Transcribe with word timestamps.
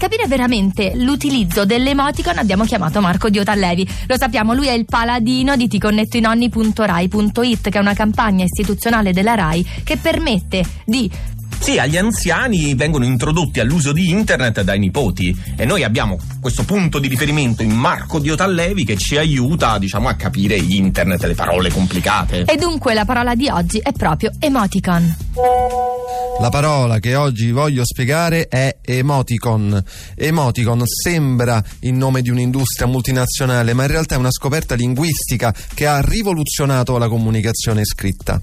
capire 0.00 0.26
veramente 0.26 0.92
l'utilizzo 0.94 1.66
dell'emoticon 1.66 2.38
abbiamo 2.38 2.64
chiamato 2.64 3.02
Marco 3.02 3.28
Diotallevi. 3.28 3.86
Lo 4.06 4.16
sappiamo, 4.16 4.54
lui 4.54 4.68
è 4.68 4.72
il 4.72 4.86
paladino 4.86 5.56
di 5.56 5.68
ticonnettoinonni.rai.it 5.68 7.68
che 7.68 7.76
è 7.76 7.82
una 7.82 7.92
campagna 7.92 8.44
istituzionale 8.44 9.12
della 9.12 9.34
RAI 9.34 9.82
che 9.84 9.98
permette 9.98 10.64
di 10.86 11.10
sì, 11.60 11.78
agli 11.78 11.98
anziani 11.98 12.74
vengono 12.74 13.04
introdotti 13.04 13.60
all'uso 13.60 13.92
di 13.92 14.08
internet 14.08 14.62
dai 14.62 14.78
nipoti 14.78 15.36
e 15.56 15.64
noi 15.66 15.84
abbiamo 15.84 16.18
questo 16.40 16.64
punto 16.64 16.98
di 16.98 17.06
riferimento 17.06 17.62
in 17.62 17.72
Marco 17.72 18.18
Diotallevi 18.18 18.84
che 18.84 18.96
ci 18.96 19.18
aiuta, 19.18 19.78
diciamo, 19.78 20.08
a 20.08 20.14
capire 20.14 20.56
internet, 20.56 21.22
le 21.24 21.34
parole 21.34 21.70
complicate. 21.70 22.44
E 22.46 22.56
dunque 22.56 22.94
la 22.94 23.04
parola 23.04 23.34
di 23.34 23.48
oggi 23.48 23.78
è 23.78 23.92
proprio 23.92 24.30
emoticon. 24.38 25.16
La 26.40 26.48
parola 26.48 26.98
che 27.00 27.16
oggi 27.16 27.50
voglio 27.50 27.84
spiegare 27.84 28.48
è 28.48 28.78
emoticon. 28.80 29.84
Emoticon 30.14 30.82
sembra 30.86 31.62
il 31.80 31.92
nome 31.92 32.22
di 32.22 32.30
un'industria 32.30 32.86
multinazionale, 32.86 33.74
ma 33.74 33.82
in 33.82 33.90
realtà 33.90 34.14
è 34.14 34.18
una 34.18 34.30
scoperta 34.30 34.74
linguistica 34.74 35.54
che 35.74 35.86
ha 35.86 36.00
rivoluzionato 36.00 36.96
la 36.96 37.08
comunicazione 37.08 37.84
scritta. 37.84 38.40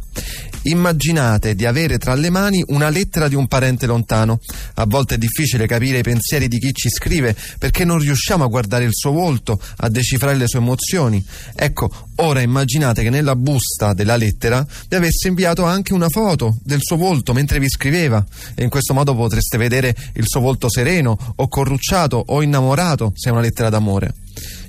Immaginate 0.68 1.56
di 1.56 1.66
avere 1.66 1.98
tra 1.98 2.14
le 2.14 2.30
mani 2.30 2.62
una 2.68 2.90
lettera 2.90 3.30
di 3.30 3.36
un 3.36 3.48
parente 3.48 3.86
lontano. 3.86 4.40
A 4.76 4.86
volte 4.86 5.16
è 5.16 5.18
difficile 5.18 5.66
capire 5.66 6.00
i 6.00 6.04
pensieri 6.04 6.50
di 6.50 6.60
chi 6.60 6.74
ci 6.74 6.90
scrive 6.90 7.36
perché 7.58 7.86
non 7.86 8.00
riusciamo 8.00 8.44
a 8.44 8.48
guardare 8.48 8.84
il 8.84 8.94
suo 8.94 9.12
volto, 9.12 9.62
a 9.78 9.88
decifrare 9.88 10.36
le 10.36 10.48
sue 10.48 10.60
emozioni. 10.60 11.24
Ecco, 11.56 11.90
ora 12.16 12.42
immaginate 12.42 13.02
che 13.02 13.10
nella 13.10 13.38
busta 13.38 13.94
della 13.94 14.18
lettera 14.18 14.66
vi 14.90 14.96
avesse 14.98 15.30
inviato 15.30 15.64
anche 15.64 15.94
una 15.94 16.10
foto 16.10 16.58
del 16.64 16.80
suo 16.82 16.98
volto 16.98 17.32
mentre 17.32 17.60
vi 17.60 17.70
scriveva 17.70 18.26
e 18.54 18.64
in 18.64 18.70
questo 18.70 18.94
modo 18.94 19.16
potreste 19.16 19.58
vedere 19.58 19.96
il 20.16 20.26
suo 20.26 20.42
volto 20.42 20.70
sereno 20.70 21.18
o 21.34 21.48
corrucciato 21.48 22.22
o 22.28 22.42
innamorato 22.42 23.14
se 23.16 23.30
è 23.30 23.32
una 23.32 23.42
lettera 23.42 23.70
d'amore. 23.70 24.14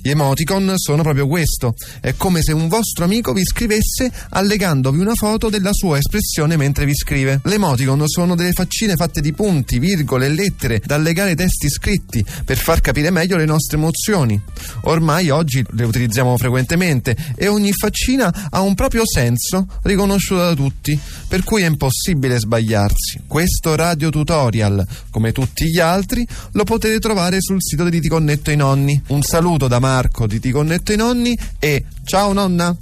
Gli 0.01 0.09
emoticon 0.09 0.73
sono 0.77 1.03
proprio 1.03 1.27
questo. 1.27 1.73
È 1.99 2.13
come 2.15 2.41
se 2.41 2.53
un 2.53 2.67
vostro 2.67 3.05
amico 3.05 3.33
vi 3.33 3.43
scrivesse 3.43 4.11
allegandovi 4.29 4.99
una 4.99 5.13
foto 5.13 5.49
della 5.49 5.73
sua 5.73 5.97
espressione 5.97 6.57
mentre 6.57 6.85
vi 6.85 6.95
scrive. 6.95 7.41
Le 7.43 7.55
emoticon 7.55 8.07
sono 8.07 8.35
delle 8.35 8.53
faccine 8.53 8.95
fatte 8.95 9.21
di 9.21 9.33
punti, 9.33 9.79
virgole 9.79 10.27
e 10.27 10.29
lettere 10.29 10.81
da 10.85 10.95
allegare 10.95 11.31
ai 11.31 11.35
testi 11.35 11.69
scritti 11.69 12.23
per 12.45 12.57
far 12.57 12.81
capire 12.81 13.09
meglio 13.09 13.37
le 13.37 13.45
nostre 13.45 13.77
emozioni. 13.77 14.39
Ormai 14.83 15.29
oggi 15.29 15.65
le 15.71 15.83
utilizziamo 15.83 16.37
frequentemente 16.37 17.15
e 17.35 17.47
ogni 17.47 17.71
faccina 17.73 18.49
ha 18.49 18.61
un 18.61 18.75
proprio 18.75 19.03
senso 19.05 19.67
riconosciuto 19.83 20.41
da 20.41 20.53
tutti, 20.53 20.99
per 21.29 21.43
cui 21.43 21.61
è 21.61 21.67
impossibile 21.67 22.39
sbagliarsi. 22.39 23.21
Questo 23.27 23.75
radio 23.75 24.09
tutorial, 24.09 24.85
come 25.11 25.31
tutti 25.31 25.65
gli 25.65 25.79
altri, 25.79 26.27
lo 26.53 26.63
potete 26.63 26.99
trovare 26.99 27.37
sul 27.39 27.61
sito 27.61 27.87
di 27.87 28.01
Ti 28.01 28.07
Connetto 28.09 28.49
ai 28.49 28.57
Nonni. 28.57 28.99
Un 29.07 29.21
saluto 29.21 29.67
da 29.67 29.79
Marco 29.79 30.25
di 30.25 30.39
Ti 30.39 30.49
Connetto 30.49 30.91
ai 30.91 30.97
Nonni 30.97 31.37
e 31.59 31.85
ciao 32.03 32.33
nonna! 32.33 32.75